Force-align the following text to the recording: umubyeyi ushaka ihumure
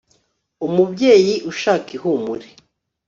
umubyeyi 0.67 1.33
ushaka 1.51 1.89
ihumure 1.97 2.47